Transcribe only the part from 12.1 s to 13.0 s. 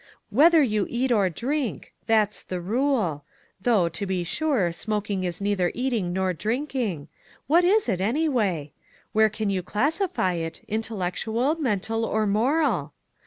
moral